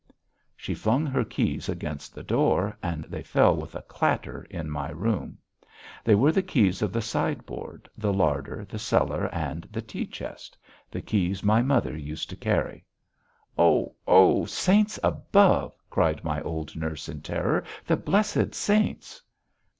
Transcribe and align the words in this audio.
She 0.57 0.73
flung 0.73 1.05
her 1.05 1.23
keys 1.23 1.69
against 1.69 2.15
the 2.15 2.23
door 2.23 2.75
and 2.81 3.03
they 3.03 3.21
fell 3.21 3.55
with 3.55 3.75
a 3.75 3.83
clatter 3.83 4.47
in 4.49 4.67
my 4.67 4.89
room. 4.89 5.37
They 6.03 6.15
were 6.15 6.31
the 6.31 6.41
keys 6.41 6.81
of 6.81 6.91
the 6.91 7.03
side 7.03 7.45
board, 7.45 7.87
the 7.95 8.11
larder, 8.11 8.65
the 8.65 8.79
cellar, 8.79 9.27
and 9.31 9.69
the 9.71 9.83
tea 9.83 10.07
chest 10.07 10.57
the 10.89 11.03
keys 11.03 11.43
my 11.43 11.61
mother 11.61 11.95
used 11.95 12.31
to 12.31 12.35
carry. 12.35 12.83
"Oh! 13.59 13.93
Oh! 14.07 14.45
Saints 14.45 14.97
above!" 15.03 15.75
cried 15.91 16.23
my 16.23 16.41
old 16.41 16.75
nurse 16.75 17.07
in 17.07 17.21
terror. 17.21 17.63
"The 17.85 17.95
blessed 17.97 18.55
saints!" 18.55 19.21